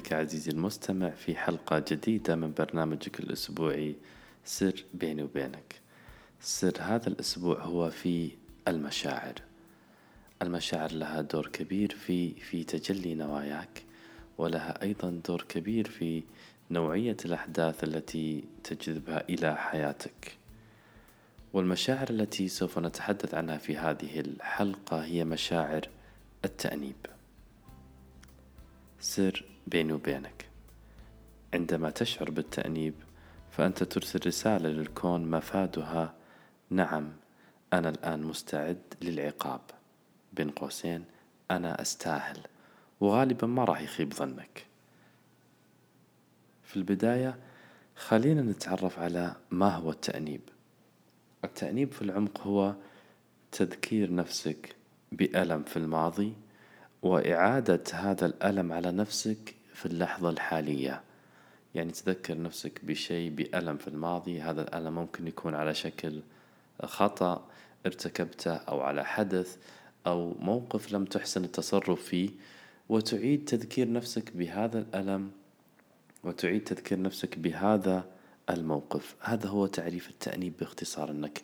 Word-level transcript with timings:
بك 0.00 0.12
عزيزي 0.12 0.50
المستمع 0.50 1.10
في 1.10 1.36
حلقة 1.36 1.84
جديدة 1.88 2.36
من 2.36 2.52
برنامجك 2.52 3.20
الأسبوعي 3.20 3.96
سر 4.44 4.84
بيني 4.94 5.22
وبينك. 5.22 5.80
سر 6.40 6.72
هذا 6.80 7.08
الأسبوع 7.08 7.62
هو 7.62 7.90
في 7.90 8.30
المشاعر. 8.68 9.34
المشاعر 10.42 10.92
لها 10.92 11.20
دور 11.20 11.46
كبير 11.46 11.94
في 11.94 12.34
في 12.34 12.64
تجلي 12.64 13.14
نواياك 13.14 13.82
ولها 14.38 14.82
أيضا 14.82 15.20
دور 15.28 15.42
كبير 15.48 15.88
في 15.88 16.22
نوعية 16.70 17.16
الأحداث 17.24 17.84
التي 17.84 18.44
تجذبها 18.64 19.28
إلى 19.28 19.56
حياتك. 19.56 20.36
والمشاعر 21.52 22.10
التي 22.10 22.48
سوف 22.48 22.78
نتحدث 22.78 23.34
عنها 23.34 23.58
في 23.58 23.76
هذه 23.76 24.20
الحلقة 24.20 25.04
هي 25.04 25.24
مشاعر 25.24 25.88
التأنيب. 26.44 27.06
سر 29.00 29.44
بيني 29.70 29.92
وبينك. 29.92 30.48
عندما 31.54 31.90
تشعر 31.90 32.30
بالتأنيب 32.30 32.94
فأنت 33.50 33.82
ترسل 33.82 34.20
رسالة 34.26 34.68
للكون 34.68 35.30
مفادها. 35.30 36.14
نعم 36.70 37.12
أنا 37.72 37.88
الآن 37.88 38.22
مستعد 38.22 38.82
للعقاب. 39.02 39.60
بين 40.32 40.50
قوسين 40.50 41.04
أنا 41.50 41.82
أستاهل. 41.82 42.38
وغالبا 43.00 43.46
ما 43.46 43.64
راح 43.64 43.80
يخيب 43.80 44.14
ظنك. 44.14 44.66
في 46.62 46.76
البداية 46.76 47.38
خلينا 47.96 48.42
نتعرف 48.42 48.98
على 48.98 49.36
ما 49.50 49.68
هو 49.68 49.90
التأنيب. 49.90 50.40
التأنيب 51.44 51.92
في 51.92 52.02
العمق 52.02 52.40
هو 52.40 52.74
تذكير 53.52 54.14
نفسك 54.14 54.76
بألم 55.12 55.62
في 55.62 55.76
الماضي 55.76 56.32
وإعادة 57.02 57.82
هذا 57.92 58.26
الألم 58.26 58.72
على 58.72 58.92
نفسك 58.92 59.59
في 59.80 59.86
اللحظة 59.86 60.30
الحالية. 60.30 61.00
يعني 61.74 61.92
تذكر 61.92 62.42
نفسك 62.42 62.84
بشيء 62.84 63.30
بألم 63.30 63.76
في 63.76 63.88
الماضي 63.88 64.40
هذا 64.40 64.62
الألم 64.62 64.94
ممكن 64.94 65.26
يكون 65.26 65.54
على 65.54 65.74
شكل 65.74 66.20
خطأ 66.84 67.48
ارتكبته 67.86 68.54
أو 68.54 68.80
على 68.80 69.04
حدث 69.04 69.56
أو 70.06 70.34
موقف 70.38 70.92
لم 70.92 71.04
تحسن 71.04 71.44
التصرف 71.44 72.02
فيه. 72.02 72.30
وتعيد 72.88 73.44
تذكير 73.44 73.92
نفسك 73.92 74.36
بهذا 74.36 74.78
الألم 74.78 75.30
وتعيد 76.24 76.64
تذكير 76.64 77.02
نفسك 77.02 77.38
بهذا 77.38 78.04
الموقف. 78.50 79.16
هذا 79.20 79.48
هو 79.48 79.66
تعريف 79.66 80.08
التأنيب 80.10 80.52
باختصار 80.60 81.10
أنك 81.10 81.42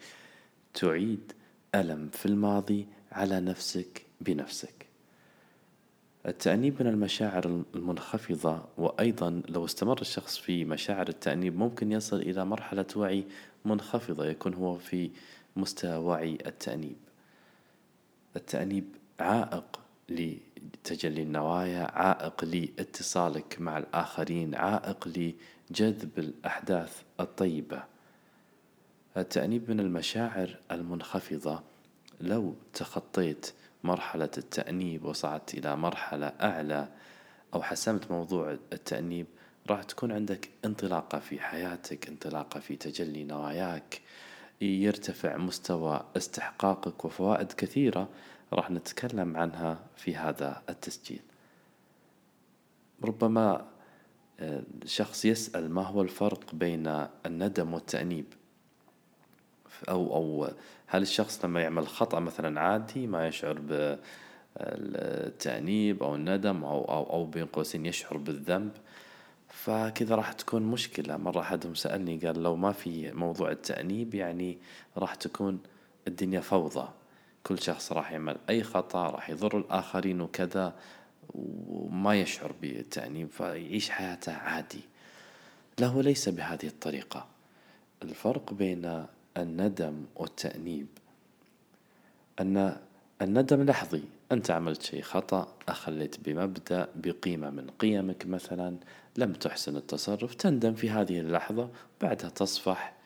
تعيد 0.74 1.32
ألم 1.74 2.08
في 2.08 2.26
الماضي 2.26 2.86
على 3.12 3.40
نفسك 3.40 4.06
بنفسك. 4.20 4.85
التأنيب 6.26 6.82
من 6.82 6.88
المشاعر 6.88 7.62
المنخفضة 7.74 8.64
وأيضا 8.78 9.42
لو 9.48 9.64
استمر 9.64 10.00
الشخص 10.00 10.38
في 10.38 10.64
مشاعر 10.64 11.08
التأنيب 11.08 11.56
ممكن 11.56 11.92
يصل 11.92 12.16
إلى 12.16 12.44
مرحلة 12.44 12.86
وعي 12.96 13.24
منخفضة 13.64 14.26
يكون 14.26 14.54
هو 14.54 14.78
في 14.78 15.10
مستوى 15.56 15.96
وعي 15.96 16.38
التأنيب. 16.46 16.96
التأنيب 18.36 18.84
عائق 19.20 19.80
لتجلي 20.08 21.22
النوايا 21.22 21.90
عائق 21.98 22.44
لاتصالك 22.44 23.56
مع 23.60 23.78
الآخرين 23.78 24.54
عائق 24.54 25.08
لجذب 25.08 26.18
الأحداث 26.18 27.02
الطيبة. 27.20 27.82
التأنيب 29.16 29.70
من 29.70 29.80
المشاعر 29.80 30.58
المنخفضة 30.70 31.62
لو 32.20 32.54
تخطيت 32.74 33.52
مرحلة 33.84 34.30
التأنيب 34.38 35.04
وصعدت 35.04 35.54
إلى 35.54 35.76
مرحلة 35.76 36.26
أعلى 36.26 36.88
أو 37.54 37.62
حسمت 37.62 38.10
موضوع 38.10 38.50
التأنيب 38.72 39.26
راح 39.70 39.82
تكون 39.82 40.12
عندك 40.12 40.48
انطلاقة 40.64 41.18
في 41.18 41.40
حياتك 41.40 42.08
انطلاقة 42.08 42.60
في 42.60 42.76
تجلي 42.76 43.24
نواياك 43.24 44.00
يرتفع 44.60 45.36
مستوى 45.36 46.04
استحقاقك 46.16 47.04
وفوائد 47.04 47.52
كثيرة 47.52 48.08
راح 48.52 48.70
نتكلم 48.70 49.36
عنها 49.36 49.78
في 49.96 50.16
هذا 50.16 50.62
التسجيل. 50.68 51.20
ربما 53.04 53.66
آه، 54.40 54.62
شخص 54.84 55.24
يسأل 55.24 55.70
ما 55.70 55.82
هو 55.82 56.02
الفرق 56.02 56.54
بين 56.54 57.06
الندم 57.26 57.74
والتأنيب؟ 57.74 58.24
أو 59.88 60.14
أو 60.16 60.50
هل 60.86 61.02
الشخص 61.02 61.44
لما 61.44 61.60
يعمل 61.60 61.88
خطأ 61.88 62.20
مثلا 62.20 62.60
عادي 62.60 63.06
ما 63.06 63.28
يشعر 63.28 63.58
بالتأنيب 64.58 66.02
أو 66.02 66.14
الندم 66.14 66.64
أو 66.64 66.84
أو 66.84 67.12
أو 67.12 67.26
بين 67.26 67.46
قوسين 67.46 67.86
يشعر 67.86 68.16
بالذنب 68.16 68.70
فكذا 69.48 70.14
راح 70.14 70.32
تكون 70.32 70.62
مشكلة. 70.62 71.16
مرة 71.16 71.40
أحدهم 71.40 71.74
سألني 71.74 72.16
قال 72.16 72.42
لو 72.42 72.56
ما 72.56 72.72
في 72.72 73.12
موضوع 73.12 73.50
التأنيب 73.50 74.14
يعني 74.14 74.58
راح 74.96 75.14
تكون 75.14 75.58
الدنيا 76.08 76.40
فوضى. 76.40 76.88
كل 77.42 77.58
شخص 77.58 77.92
راح 77.92 78.12
يعمل 78.12 78.36
أي 78.50 78.62
خطأ 78.62 79.10
راح 79.10 79.30
يضر 79.30 79.58
الآخرين 79.58 80.20
وكذا 80.20 80.74
وما 81.34 82.20
يشعر 82.20 82.52
بالتأنيب 82.62 83.30
فيعيش 83.30 83.90
حياته 83.90 84.32
عادي. 84.32 84.80
له 85.80 86.02
ليس 86.02 86.28
بهذه 86.28 86.66
الطريقة. 86.66 87.26
الفرق 88.02 88.52
بين 88.52 89.06
الندم 89.36 90.04
والتأنيب. 90.16 90.86
أن 92.40 92.76
الندم 93.22 93.62
لحظي. 93.62 94.02
أنت 94.32 94.50
عملت 94.50 94.82
شيء 94.82 95.02
خطأ 95.02 95.54
أخليت 95.68 96.20
بمبدأ 96.20 96.88
بقيمة 96.96 97.50
من 97.50 97.70
قيمك 97.70 98.26
مثلا. 98.26 98.76
لم 99.16 99.32
تحسن 99.32 99.76
التصرف. 99.76 100.34
تندم 100.34 100.74
في 100.74 100.90
هذه 100.90 101.20
اللحظة. 101.20 101.70
بعدها 102.00 102.30
تصفح. 102.30 102.96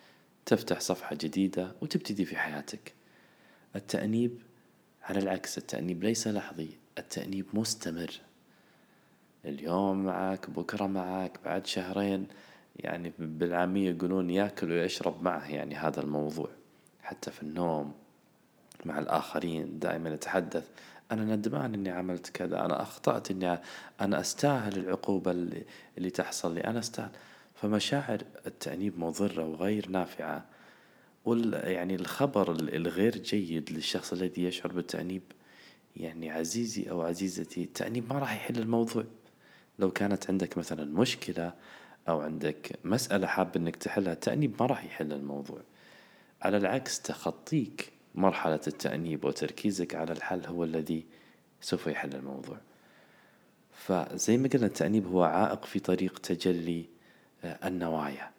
تفتح 0.47 0.81
صفحة 0.81 1.17
جديدة 1.21 1.73
وتبتدي 1.81 2.25
في 2.25 2.37
حياتك. 2.37 2.95
التأنيب 3.77 4.39
على 5.03 5.19
العكس 5.19 5.59
التأنيب 5.59 6.05
ليس 6.05 6.29
لحظي. 6.29 6.69
التأنيب 6.99 7.47
مستمر. 7.55 8.11
اليوم 9.45 10.05
معك 10.05 10.51
بكرة 10.51 10.87
معك 10.87 11.39
بعد 11.45 11.67
شهرين. 11.67 12.27
يعني 12.85 13.13
بالعامية 13.19 13.91
يقولون 13.91 14.31
ياكل 14.31 14.71
ويشرب 14.71 15.23
معه 15.23 15.49
يعني 15.49 15.75
هذا 15.75 16.01
الموضوع 16.01 16.49
حتى 17.03 17.31
في 17.31 17.43
النوم 17.43 17.93
مع 18.85 18.99
الآخرين 18.99 19.79
دائما 19.79 20.15
أتحدث 20.15 20.69
أنا 21.13 21.37
ندمان 21.37 21.75
إني 21.75 21.91
عملت 21.91 22.29
كذا 22.29 22.65
أنا 22.65 22.83
أخطأت 22.83 23.31
إني 23.31 23.59
أنا 24.01 24.21
أستاهل 24.21 24.79
العقوبة 24.79 25.31
اللي, 25.31 25.65
اللي 25.99 26.11
تحصل 26.11 26.55
لي 26.55 26.61
أنا 26.61 26.79
أستاهل. 26.79 27.11
فمشاعر 27.55 28.23
التأنيب 28.47 28.99
مضرة 28.99 29.45
وغير 29.45 29.89
نافعة 29.89 30.45
وال 31.25 31.53
يعني 31.65 31.95
الخبر 31.95 32.51
الغير 32.53 33.17
جيد 33.19 33.73
للشخص 33.73 34.13
الذي 34.13 34.45
يشعر 34.45 34.73
بالتأنيب 34.73 35.23
يعني 35.97 36.31
عزيزي 36.31 36.91
أو 36.91 37.03
عزيزتي 37.03 37.63
التأنيب 37.63 38.13
ما 38.13 38.19
راح 38.19 38.35
يحل 38.35 38.59
الموضوع. 38.59 39.05
لو 39.79 39.91
كانت 39.91 40.31
عندك 40.31 40.59
مثلا 40.59 40.85
مشكلة 40.85 41.53
أو 42.09 42.21
عندك 42.21 42.79
مسألة 42.85 43.27
حاب 43.27 43.57
إنك 43.57 43.77
تحلها 43.77 44.13
التأنيب 44.13 44.55
ما 44.61 44.67
راح 44.67 44.85
يحل 44.85 45.13
الموضوع. 45.13 45.61
على 46.43 46.57
العكس 46.57 47.01
تخطيك 47.01 47.93
مرحلة 48.15 48.61
التأنيب 48.67 49.25
وتركيزك 49.25 49.95
على 49.95 50.13
الحل 50.13 50.47
هو 50.47 50.65
الذي 50.65 51.05
سوف 51.61 51.87
يحل 51.87 52.15
الموضوع. 52.15 52.59
فزي 53.73 54.37
ما 54.37 54.49
قلنا 54.49 54.67
التأنيب 54.67 55.07
هو 55.07 55.23
عائق 55.23 55.65
في 55.65 55.81
طريق 55.81 56.19
تجلي 56.19 56.85
آه، 57.45 57.69
النوايا. 57.69 58.31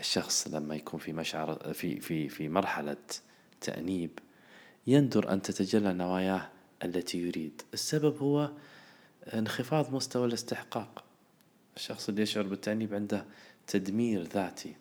الشخص 0.00 0.48
لما 0.48 0.74
يكون 0.74 1.00
في 1.00 1.12
مشعر 1.12 1.72
في 1.72 2.00
في 2.00 2.28
في 2.28 2.48
مرحلة 2.48 2.96
تأنيب 3.60 4.10
يندر 4.86 5.32
أن 5.32 5.42
تتجلى 5.42 5.92
نواياه 5.92 6.48
التي 6.84 7.18
يريد. 7.18 7.62
السبب 7.74 8.18
هو 8.18 8.50
انخفاض 9.34 9.94
مستوى 9.94 10.26
الاستحقاق. 10.26 11.03
الشخص 11.76 12.08
اللي 12.08 12.22
يشعر 12.22 12.42
بالتأنيب 12.46 12.94
عنده 12.94 13.24
تدمير 13.66 14.22
ذاتي. 14.22 14.74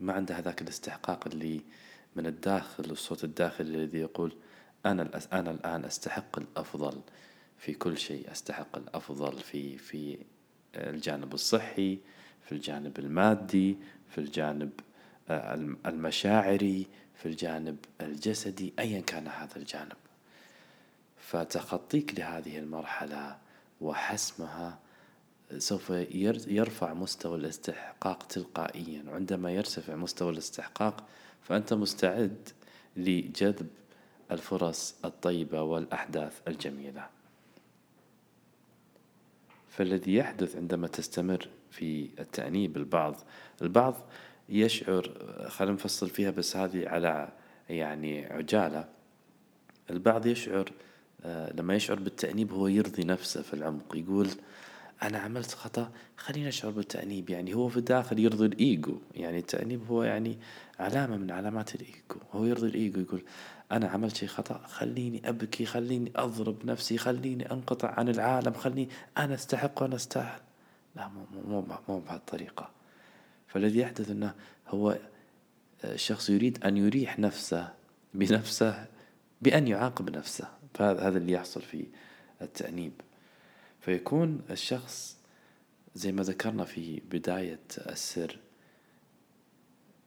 ما 0.00 0.12
عنده 0.12 0.38
هذاك 0.38 0.62
الاستحقاق 0.62 1.26
اللي 1.26 1.60
من 2.16 2.26
الداخل 2.26 2.84
الصوت 2.90 3.24
الداخلي 3.24 3.74
الذي 3.74 3.98
يقول 3.98 4.32
أنا 4.86 5.20
أنا 5.32 5.50
الآن 5.50 5.84
أستحق 5.84 6.38
الأفضل 6.38 7.00
في 7.58 7.74
كل 7.74 7.98
شيء 7.98 8.32
أستحق 8.32 8.78
الأفضل 8.78 9.38
في 9.38 9.78
في 9.78 10.18
الجانب 10.74 11.34
الصحي 11.34 11.98
في 12.46 12.52
الجانب 12.52 12.98
المادي 12.98 13.76
في 14.10 14.18
الجانب 14.18 14.70
آه، 15.28 15.54
المشاعري 15.86 16.86
في 17.14 17.26
الجانب 17.26 17.76
الجسدي 18.00 18.72
أيا 18.78 19.00
كان 19.00 19.26
هذا 19.28 19.56
الجانب. 19.56 19.96
فتخطيك 21.16 22.18
لهذه 22.18 22.58
المرحلة 22.58 23.38
وحسمها 23.80 24.78
سوف 25.58 25.90
يرفع 26.46 26.94
مستوى 26.94 27.36
الاستحقاق 27.38 28.22
تلقائيا. 28.22 29.04
وعندما 29.08 29.52
يرتفع 29.52 29.94
مستوى 29.94 30.32
الاستحقاق 30.32 31.04
فأنت 31.42 31.74
مستعد 31.74 32.48
لجذب 32.96 33.68
الفرص 34.30 34.94
الطيبة 35.04 35.62
والأحداث 35.62 36.40
الجميلة. 36.48 37.06
فالذي 39.70 40.14
يحدث 40.14 40.56
عندما 40.56 40.86
تستمر 40.86 41.48
في 41.70 42.08
التأنيب 42.18 42.76
البعض 42.76 43.16
البعض 43.62 43.94
يشعر 44.48 45.10
خلينا 45.48 45.74
نفصل 45.74 46.10
فيها 46.10 46.30
بس 46.30 46.56
هذه 46.56 46.88
على 46.88 47.28
يعني 47.68 48.26
عجالة. 48.26 48.88
البعض 49.90 50.26
يشعر 50.26 50.72
آه، 51.24 51.52
لما 51.52 51.74
يشعر 51.74 51.98
بالتأنيب 51.98 52.52
هو 52.52 52.66
يرضي 52.66 53.04
نفسه 53.04 53.42
في 53.42 53.54
العمق 53.54 53.96
يقول 53.96 54.28
أنا 55.02 55.18
عملت 55.18 55.50
خطأ 55.50 55.90
خليني 56.16 56.48
أشعر 56.48 56.70
بالتأنيب. 56.70 57.30
يعني 57.30 57.54
هو 57.54 57.68
في 57.68 57.76
الداخل 57.76 58.18
يرضي 58.18 58.46
الإيجو. 58.46 58.98
يعني 59.14 59.38
التأنيب 59.38 59.86
هو 59.88 60.02
يعني 60.02 60.38
علامة 60.78 61.16
من 61.16 61.30
علامات 61.30 61.74
الإيجو. 61.74 62.16
هو 62.32 62.44
يرضي 62.44 62.66
الإيجو 62.66 63.00
يقول 63.00 63.22
أنا 63.72 63.88
عملت 63.88 64.16
شيء 64.16 64.28
خطأ 64.28 64.66
خليني 64.66 65.28
أبكي 65.28 65.66
خليني 65.66 66.12
أضرب 66.16 66.66
نفسي 66.66 66.98
خليني 66.98 67.52
أنقطع 67.52 67.90
عن 67.90 68.08
العالم 68.08 68.52
خليني 68.52 68.88
أنا 69.18 69.34
أستحق 69.34 69.82
وأنا 69.82 69.94
أستاهل. 69.96 70.40
لا 70.96 71.08
مو 71.08 71.26
مو 71.48 71.66
مو 71.88 71.98
بهالطريقة 71.98 72.70
فالذي 73.46 73.78
يحدث 73.78 74.10
أنه 74.10 74.34
هو 74.68 74.98
الشخص 75.84 76.30
يريد 76.30 76.64
أن 76.64 76.76
يريح 76.76 77.18
نفسه 77.18 77.72
بنفسه 78.14 78.86
بأن 79.42 79.68
يعاقب 79.68 80.16
نفسه. 80.16 80.48
فهذا 80.74 81.18
اللي 81.18 81.32
يحصل 81.32 81.62
في 81.62 81.86
التأنيب. 82.42 82.92
فيكون 83.84 84.40
الشخص 84.50 85.16
زي 85.94 86.12
ما 86.12 86.22
ذكرنا 86.22 86.64
في 86.64 87.02
بداية 87.10 87.60
السر 87.78 88.38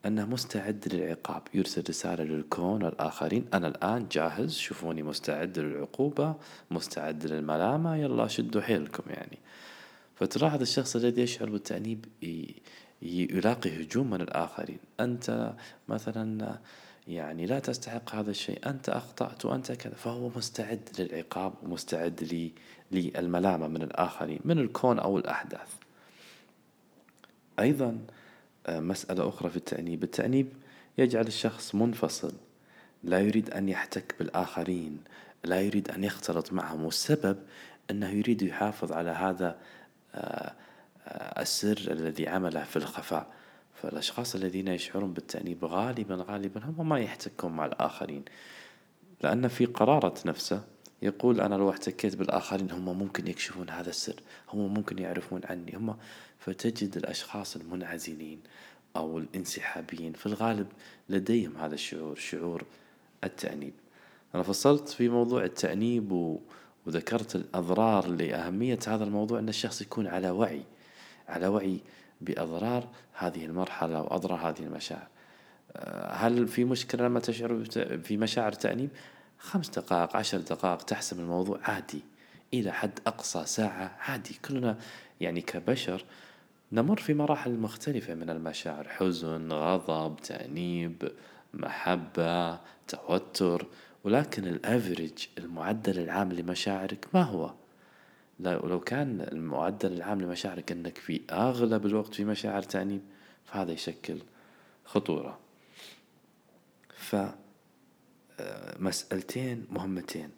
أنه 0.06 0.26
مستعد 0.26 0.94
للعقاب. 0.94 1.42
يرسل 1.54 1.84
رسالة 1.90 2.24
للكون 2.24 2.84
والآخرين 2.84 3.46
أنا 3.54 3.68
الآن 3.68 4.08
جاهز. 4.12 4.58
شوفوني 4.58 5.04
مستعد 5.04 5.60
للعقوبة 5.60 6.36
مستعد 6.72 7.26
للملامة. 7.26 7.96
يلا 7.96 8.28
شدوا 8.28 8.62
حيلكم 8.62 9.04
يعني. 9.08 9.38
فتلاحظ 10.16 10.62
الشخص 10.62 10.96
الذي 10.96 11.22
يشعر 11.22 11.50
بالتأنيب 11.50 12.06
يلاقي 13.02 13.84
هجوم 13.84 14.10
من 14.10 14.22
الآخرين. 14.22 14.80
أنت 15.00 15.54
مثلا 15.90 16.58
يعني 17.08 17.46
لا 17.46 17.60
تستحق 17.60 18.16
هذا 18.16 18.32
الشيء. 18.32 18.70
أنت 18.70 18.90
أخطأت 18.90 19.46
وأنت 19.46 19.72
كذا. 19.72 19.94
فهو 19.94 20.30
مستعد 20.30 20.90
للعقاب 21.00 21.54
ومستعد 21.64 22.50
للملامة 22.92 23.68
من 23.68 23.82
الآخرين 23.82 24.40
من 24.46 24.60
الكون 24.60 25.00
أو 25.00 25.18
الأحداث. 25.18 25.70
أيضا 27.60 27.98
آه، 28.68 28.80
مسألة 28.80 29.30
أخرى 29.30 29.50
في 29.50 29.58
التأنيب. 29.58 30.04
التأنيب 30.04 30.48
يجعل 30.98 31.28
الشخص 31.28 31.76
منفصل. 31.76 32.34
لا 33.04 33.20
يريد 33.20 33.50
أن 33.50 33.70
يحتك 33.70 34.16
بالآخرين. 34.20 35.04
لا 35.44 35.62
يريد 35.62 35.90
أن 35.90 36.04
يختلط 36.04 36.54
معهم. 36.54 36.86
والسبب 36.86 37.38
أنه 37.92 38.10
يريد 38.10 38.42
يحافظ 38.42 38.92
على 38.92 39.10
هذا 39.10 39.58
آه، 40.16 40.54
آه، 41.08 41.42
السر 41.42 41.92
الذي 41.92 42.28
عمله 42.28 42.64
في 42.64 42.76
الخفاء. 42.76 43.28
فالأشخاص 43.82 44.36
الذين 44.36 44.68
يشعرون 44.68 45.14
بالتأنيب 45.14 45.66
غالبا 45.66 46.26
غالبا 46.30 46.66
هم 46.66 46.90
ما 46.90 47.00
يحتكون 47.00 47.52
مع 47.52 47.66
الآخرين. 47.66 48.26
لأن 49.22 49.48
في 49.48 49.66
قرارة 49.66 50.14
نفسه 50.26 50.64
يقول 51.02 51.42
أنا 51.42 51.56
لو 51.56 51.70
احتكيت 51.70 52.16
بالآخرين 52.16 52.72
هم 52.72 53.00
ممكن 53.00 53.28
يكشفون 53.28 53.70
هذا 53.70 53.90
السر 53.90 54.22
هم 54.54 54.74
ممكن 54.74 55.00
يعرفون 55.00 55.42
عني. 55.46 55.76
هم 55.76 55.98
فتجد 56.40 56.98
الأشخاص 56.98 57.56
المنعزلين 57.56 58.40
أو 58.96 59.18
الانسحابيين 59.18 60.14
في 60.14 60.26
الغالب 60.26 60.68
لديهم 61.10 61.58
هذا 61.58 61.76
الشعور 61.76 62.16
شعور 62.16 62.64
التأنيب. 63.24 63.74
أنا 64.36 64.44
فصلت 64.44 64.90
في 64.90 65.10
موضوع 65.10 65.44
التأنيب 65.44 66.12
و... 66.12 66.40
وذكرت 66.86 67.36
الأضرار 67.36 68.08
لأهمية 68.08 68.80
هذا 68.88 69.04
الموضوع 69.04 69.40
أن 69.40 69.50
الشخص 69.50 69.82
يكون 69.82 70.08
على 70.08 70.30
وعي 70.30 70.62
على 71.28 71.48
وعي 71.48 71.80
بأضرار 72.22 72.88
هذه 73.14 73.46
المرحلة 73.46 74.02
وأضرار 74.02 74.50
هذه 74.50 74.60
المشاعر. 74.60 75.08
آه، 75.76 76.14
هل 76.14 76.48
في 76.48 76.66
مشكلة 76.66 77.06
لما 77.06 77.20
تشعر 77.20 77.64
في 78.04 78.18
مشاعر 78.18 78.52
تأنيب؟ 78.52 78.90
خمس 79.40 79.70
دقائق 79.70 80.16
عشر 80.16 80.38
دقائق 80.38 80.78
تحسم 80.78 81.20
الموضوع 81.20 81.60
عادي 81.64 82.04
إلى 82.54 82.72
حد 82.72 83.00
أقصى 83.08 83.46
ساعة 83.46 83.98
عادي. 84.00 84.40
كلنا 84.46 84.78
يعني 85.22 85.42
كبشر 85.42 86.06
نمر 86.72 86.98
في 86.98 87.14
مراحل 87.14 87.52
مختلفة 87.52 88.14
من 88.14 88.30
المشاعر 88.30 88.88
حزن 88.88 89.52
غضب 89.52 90.18
تأنيب 90.18 91.12
محبة 91.54 92.60
توتر. 92.88 93.68
ولكن 94.04 94.48
الأفريج 94.48 95.28
المعدل 95.38 96.00
العام 96.00 96.34
لمشاعرك 96.34 97.08
ما 97.14 97.24
هو؟ 97.24 97.54
لو 98.40 98.80
كان 98.80 99.22
المعدل 99.22 99.94
العام 99.94 100.22
لمشاعرك 100.22 100.72
أنك 100.72 100.98
في 100.98 101.22
أغلب 101.32 101.86
الوقت 101.86 102.14
في 102.14 102.26
مشاعر 102.26 102.62
تأنيب 102.62 103.02
فهذا 103.46 103.72
يشكل 103.72 104.18
خطورة. 104.86 105.40
ف 106.96 107.16
آه، 108.40 108.78
مسألتين 108.80 109.68
مهمتين. 109.70 110.30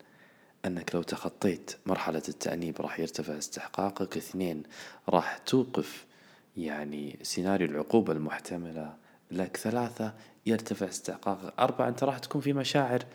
أنك 0.66 0.96
لو 0.96 1.02
تخطيت 1.02 1.72
مرحلة 1.86 2.22
التأنيب 2.30 2.82
راح 2.82 3.00
يرتفع 3.00 3.38
استحقاقك. 3.38 4.18
اثنين 4.18 4.64
راح 5.10 5.38
توقف 5.38 6.06
يعني 6.58 7.20
سيناريو 7.22 7.68
العقوبة 7.68 8.14
المحتملة. 8.14 8.96
لك 9.32 9.58
ثلاثة 9.58 10.14
يرتفع 10.46 10.88
استحقاقك. 10.88 11.54
أربعة 11.60 11.88
أنت 11.88 12.04
راح 12.04 12.20
تكون 12.20 12.42
في 12.42 12.54
مشاعر 12.54 13.06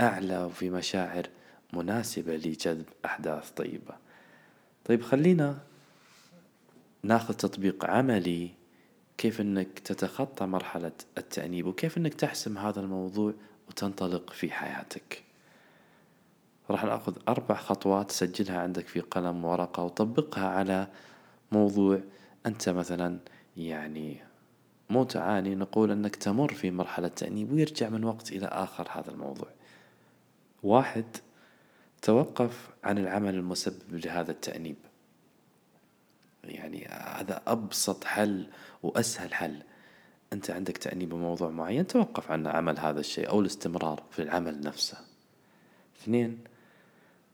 أعلى 0.00 0.44
وفي 0.44 0.70
مشاعر 0.70 1.28
مناسبة 1.72 2.36
لجذب 2.36 2.86
أحداث 3.04 3.50
طيبة. 3.50 3.94
طيب 4.84 5.02
خلينا 5.02 5.58
ناخذ 7.02 7.34
تطبيق 7.34 7.84
عملي 7.84 8.50
كيف 9.18 9.40
إنك 9.40 9.78
تتخطى 9.78 10.46
مرحلة 10.46 10.92
التأنيب 11.18 11.66
وكيف 11.66 11.98
إنك 11.98 12.14
تحسم 12.14 12.58
هذا 12.58 12.80
الموضوع 12.80 13.34
وتنطلق 13.68 14.30
في 14.30 14.50
حياتك. 14.50 15.22
راح 16.70 16.84
نأخذ 16.84 17.16
أربع 17.28 17.54
خطوات 17.54 18.10
سجلها 18.10 18.58
عندك 18.58 18.86
في 18.86 19.00
قلم 19.00 19.44
ورقة 19.44 19.82
وطبقها 19.82 20.48
على 20.48 20.88
موضوع 21.52 22.00
أنت 22.46 22.68
مثلا 22.68 23.18
يعني 23.56 24.16
مو 24.90 25.04
تعاني 25.04 25.54
نقول 25.54 25.90
إنك 25.90 26.16
تمر 26.16 26.54
في 26.54 26.70
مرحلة 26.70 27.08
تأنيب 27.08 27.52
ويرجع 27.52 27.88
من 27.88 28.04
وقت 28.04 28.32
إلى 28.32 28.46
آخر 28.46 28.88
هذا 28.90 29.10
الموضوع. 29.10 29.48
واحد 30.62 31.04
توقف 32.02 32.70
عن 32.84 32.98
العمل 32.98 33.34
المسبب 33.34 34.06
لهذا 34.06 34.30
التأنيب. 34.30 34.76
يعني 36.44 36.86
هذا 36.90 37.42
أبسط 37.46 38.04
حل 38.04 38.46
وأسهل 38.82 39.34
حل. 39.34 39.62
أنت 40.32 40.50
عندك 40.50 40.76
تأنيب 40.76 41.08
بموضوع 41.08 41.50
معين 41.50 41.86
توقف 41.86 42.30
عن 42.30 42.46
عمل 42.46 42.78
هذا 42.78 43.00
الشيء 43.00 43.28
أو 43.28 43.40
الاستمرار 43.40 44.02
في 44.10 44.22
العمل 44.22 44.60
نفسه. 44.60 44.98
اثنين 46.02 46.38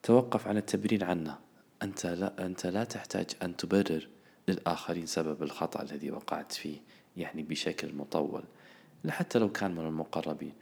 توقف 0.02 0.48
عن 0.48 0.56
التبرير 0.56 1.04
عنه. 1.04 1.38
أنت 1.82 2.06
لا, 2.06 2.46
أنت 2.46 2.66
لا 2.66 2.84
تحتاج 2.84 3.26
أن 3.42 3.56
تبرر 3.56 4.08
للآخرين 4.48 5.06
سبب 5.06 5.42
الخطأ 5.42 5.82
الذي 5.82 6.10
وقعت 6.10 6.52
فيه 6.52 6.76
يعني 7.16 7.42
بشكل 7.42 7.94
مطول. 7.94 8.42
حتى 9.08 9.38
لو 9.38 9.52
كان 9.52 9.74
من 9.74 9.86
المقربين. 9.86 10.52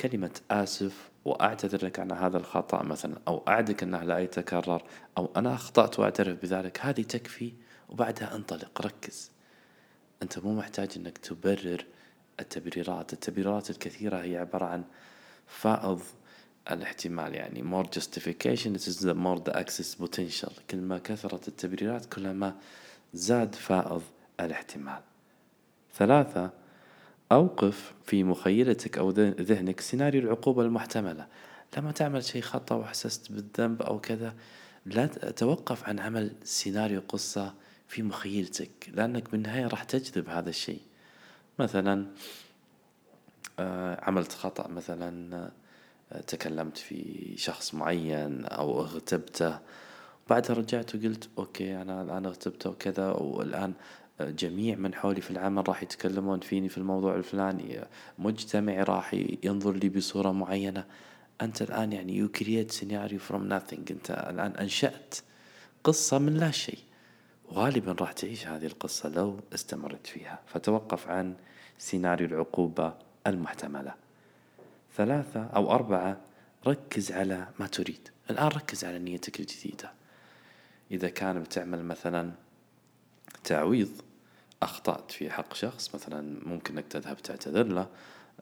كلمة 0.00 0.40
آسف 0.50 1.11
وأعتذر 1.24 1.86
لك 1.86 1.98
عن 2.00 2.12
هذا 2.12 2.36
الخطأ 2.36 2.82
مثلا 2.82 3.18
أو 3.28 3.42
أعدك 3.48 3.82
أنه 3.82 4.02
لا 4.02 4.18
يتكرر 4.18 4.82
أو 5.18 5.30
أنا 5.36 5.54
أخطأت 5.54 5.98
وأعترف 5.98 6.42
بذلك. 6.42 6.78
هذه 6.80 7.02
تكفي 7.02 7.52
وبعدها 7.88 8.34
انطلق 8.36 8.82
ركز. 8.86 9.30
أنت 10.22 10.38
مو 10.38 10.54
محتاج 10.54 10.88
أنك 10.96 11.18
تبرر 11.18 11.84
التبريرات. 12.40 13.12
التبريرات 13.12 13.70
الكثيرة 13.70 14.16
هي 14.16 14.36
عبارة 14.36 14.64
عن 14.64 14.84
فائض 15.46 16.00
الاحتمال 16.70 17.34
يعني 17.34 17.62
more 17.62 17.86
justification 17.86 18.76
is 18.76 19.00
the 19.00 19.14
more 19.14 19.38
the 19.38 19.52
access 19.52 19.94
potential. 20.04 20.52
كل 20.70 20.80
ما 20.80 20.98
كثرت 20.98 21.48
التبريرات 21.48 22.06
كلما 22.06 22.54
زاد 23.14 23.54
فائض 23.54 24.02
الاحتمال. 24.40 25.00
ثلاثة 25.94 26.61
أوقف 27.32 27.92
في 28.04 28.24
مخيلتك 28.24 28.98
أو 28.98 29.10
ذهنك 29.40 29.80
سيناريو 29.80 30.22
العقوبة 30.22 30.62
المحتملة. 30.62 31.26
لما 31.76 31.92
تعمل 31.92 32.24
شيء 32.24 32.42
خطأ 32.42 32.74
وحسست 32.74 33.32
بالذنب 33.32 33.82
أو 33.82 34.00
كذا 34.00 34.34
لا 34.86 35.06
توقف 35.06 35.84
عن 35.84 35.98
عمل 35.98 36.32
سيناريو 36.44 37.02
قصة 37.08 37.54
في 37.88 38.02
مخيلتك 38.02 38.70
لأنك 38.94 39.30
بالنهاية 39.30 39.66
راح 39.66 39.84
تجذب 39.84 40.28
هذا 40.28 40.50
الشيء. 40.50 40.80
مثلا 41.58 42.06
آه، 43.58 44.04
عملت 44.04 44.32
خطأ 44.32 44.68
مثلا 44.68 45.36
آه، 46.12 46.20
تكلمت 46.20 46.78
في 46.78 47.32
شخص 47.36 47.74
معين 47.74 48.44
أو 48.44 48.80
اغتبته 48.80 49.58
بعدها 50.30 50.56
رجعت 50.56 50.94
وقلت 50.94 51.28
okay 51.38 51.82
أنا 51.82 52.02
الآن 52.02 52.26
اغتبته 52.26 52.70
وكذا 52.70 53.10
والآن 53.10 53.72
جميع 54.20 54.76
من 54.76 54.94
حولي 54.94 55.20
في 55.20 55.30
العمل 55.30 55.68
راح 55.68 55.82
يتكلمون 55.82 56.40
فيني 56.40 56.68
في 56.68 56.78
الموضوع 56.78 57.14
الفلاني. 57.14 57.84
مجتمعي 58.18 58.82
راح 58.82 59.14
ينظر 59.42 59.72
لي 59.72 59.88
بصورة 59.88 60.32
معينة. 60.32 60.84
أنت 61.40 61.62
الآن 61.62 61.92
يعني 61.92 62.26
you 62.26 62.30
create 62.38 62.72
scenario 62.72 63.18
from 63.30 63.48
nothing. 63.50 63.90
أنت 63.90 64.10
الآن 64.10 64.56
أنشأت 64.56 65.14
قصة 65.84 66.18
من 66.18 66.34
لا 66.34 66.50
شيء. 66.50 66.78
غالبا 67.52 67.92
راح 67.92 68.12
تعيش 68.12 68.46
هذه 68.46 68.66
القصة 68.66 69.08
لو 69.08 69.40
استمرت 69.54 70.06
فيها. 70.06 70.40
فتوقف 70.46 71.08
عن 71.08 71.34
سيناريو 71.78 72.26
العقوبة 72.26 72.94
المحتملة. 73.26 73.94
ثلاثة 74.96 75.44
أو 75.44 75.72
أربعة 75.72 76.20
ركز 76.66 77.12
على 77.12 77.48
ما 77.60 77.66
تريد. 77.66 78.08
الآن 78.30 78.48
ركز 78.48 78.84
على 78.84 78.98
نيتك 78.98 79.40
الجديدة. 79.40 79.92
إذا 80.90 81.08
كان 81.08 81.42
بتعمل 81.42 81.84
مثلا 81.84 82.32
تعويض 83.52 83.90
أخطأت 84.62 85.10
في 85.10 85.30
حق 85.30 85.54
شخص 85.54 85.94
مثلا 85.94 86.38
ممكن 86.46 86.78
أنك 86.78 86.86
تذهب 86.86 87.16
تعتذر 87.16 87.66
له 87.66 87.88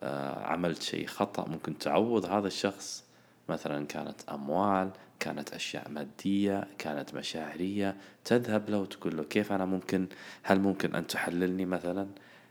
آه، 0.02 0.44
عملت 0.46 0.82
شيء 0.82 1.06
خطأ 1.06 1.48
ممكن 1.48 1.78
تعوض 1.78 2.24
هذا 2.24 2.46
الشخص. 2.46 3.04
مثلا 3.48 3.86
كانت 3.86 4.22
أموال 4.28 4.90
كانت 5.20 5.52
أشياء 5.52 5.88
مادية 5.88 6.68
كانت 6.78 7.14
مشاعرية. 7.14 7.96
تذهب 8.24 8.70
له 8.70 8.78
وتقول 8.78 9.16
له 9.16 9.24
كيف 9.24 9.52
أنا 9.52 9.64
ممكن 9.64 10.06
هل 10.42 10.60
ممكن 10.60 10.94
أن 10.94 11.06
تحللني 11.06 11.64
مثلا؟ 11.64 12.08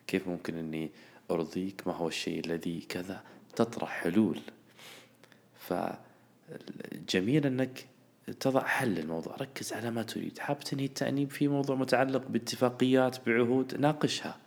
كيف 0.07 0.27
ممكن 0.27 0.57
أني 0.57 0.91
أرضيك؟ 1.31 1.87
ما 1.87 1.93
هو 1.93 2.07
الشيء 2.07 2.45
الذي 2.45 2.81
كذا؟ 2.89 3.23
تطرح 3.55 3.89
حلول. 3.89 4.39
فجميل 5.59 7.45
أنك 7.45 7.85
تضع 8.39 8.63
حل 8.63 8.89
للموضوع. 8.89 9.35
ركز 9.35 9.73
على 9.73 9.91
ما 9.91 10.03
تريد. 10.03 10.39
حاب 10.39 10.59
تنهي 10.59 10.85
التأنيب 10.85 11.31
في 11.31 11.47
موضوع 11.47 11.75
متعلق 11.75 12.27
باتفاقيات 12.27 13.17
بعهود. 13.25 13.75
ناقشها. 13.79 14.37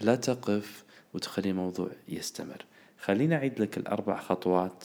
لا 0.00 0.16
تقف 0.16 0.84
وتخلي 1.14 1.50
الموضوع 1.50 1.90
يستمر. 2.08 2.64
خليني 2.98 3.34
أعيد 3.34 3.60
لك 3.60 3.78
الأربع 3.78 4.20
خطوات 4.20 4.84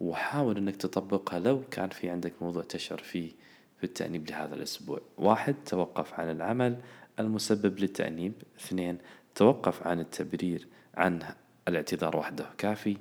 وحاول 0.00 0.56
أنك 0.56 0.76
تطبقها 0.76 1.38
لو 1.38 1.62
كان 1.70 1.88
في 1.88 2.10
عندك 2.10 2.32
موضوع 2.40 2.62
تشعر 2.62 2.98
فيه 2.98 3.30
في 3.78 3.84
التأنيب 3.84 4.30
لهذا 4.30 4.54
الأسبوع. 4.54 5.00
واحد 5.18 5.54
توقف 5.66 6.20
عن 6.20 6.30
العمل 6.30 6.76
المسبب 7.18 7.78
للتأنيب. 7.78 8.32
اثنين 8.60 8.98
توقف 9.34 9.86
عن 9.86 10.00
التبرير 10.00 10.66
عن 10.94 11.22
الاعتذار 11.68 12.16
وحده 12.16 12.46
كافي. 12.58 12.96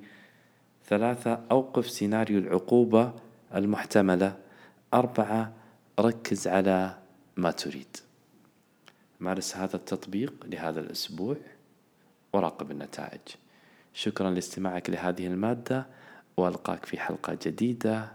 ثلاثة 0.85 1.39
أوقف 1.51 1.89
سيناريو 1.89 2.39
العقوبة 2.39 3.13
المحتملة 3.55 4.37
أربعة 4.93 5.53
ركز 5.99 6.47
على 6.47 6.97
ما 7.37 7.51
تريد. 7.51 7.97
مارس 9.19 9.57
هذا 9.57 9.75
التطبيق 9.75 10.33
لهذا 10.45 10.79
الأسبوع 10.79 11.35
وراقب 12.33 12.71
النتائج. 12.71 13.21
شكرا 13.93 14.31
لاستماعك 14.31 14.89
لهذه 14.89 15.27
المادة 15.27 15.85
وألقاك 16.37 16.85
في 16.85 16.99
حلقة 16.99 17.37
جديدة 17.45 18.11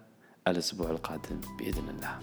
الأسبوع 0.48 0.90
القادم 0.90 1.40
بإذن 1.58 1.88
الله. 1.88 2.20